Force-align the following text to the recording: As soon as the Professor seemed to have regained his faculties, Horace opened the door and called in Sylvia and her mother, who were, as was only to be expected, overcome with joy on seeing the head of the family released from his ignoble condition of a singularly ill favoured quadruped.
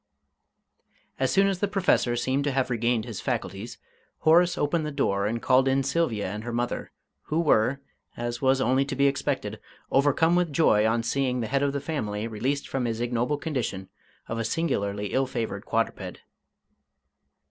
As 1.19 1.29
soon 1.29 1.45
as 1.45 1.59
the 1.59 1.67
Professor 1.67 2.15
seemed 2.15 2.43
to 2.45 2.51
have 2.51 2.71
regained 2.71 3.05
his 3.05 3.21
faculties, 3.21 3.77
Horace 4.21 4.57
opened 4.57 4.83
the 4.83 4.89
door 4.91 5.27
and 5.27 5.39
called 5.39 5.67
in 5.67 5.83
Sylvia 5.83 6.25
and 6.33 6.43
her 6.43 6.51
mother, 6.51 6.91
who 7.25 7.39
were, 7.39 7.81
as 8.17 8.41
was 8.41 8.59
only 8.59 8.83
to 8.85 8.95
be 8.95 9.05
expected, 9.05 9.59
overcome 9.91 10.35
with 10.35 10.51
joy 10.51 10.87
on 10.87 11.03
seeing 11.03 11.39
the 11.41 11.47
head 11.53 11.61
of 11.61 11.71
the 11.71 11.79
family 11.79 12.27
released 12.27 12.67
from 12.67 12.85
his 12.85 12.99
ignoble 12.99 13.37
condition 13.37 13.89
of 14.27 14.39
a 14.39 14.43
singularly 14.43 15.13
ill 15.13 15.27
favoured 15.27 15.65
quadruped. 15.65 16.21